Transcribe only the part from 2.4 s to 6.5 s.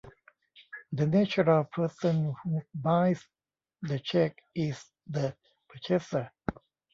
who buys the cheque is the purchaser.